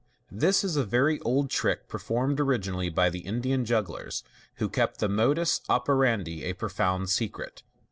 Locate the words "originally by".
2.39-3.11